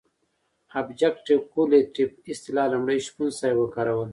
ابجګټف 0.79 1.39
کورلیټف 1.53 2.09
اصطلاح 2.31 2.67
لومړی 2.73 2.99
شپون 3.07 3.29
صاحب 3.39 3.57
وکاروله. 3.59 4.09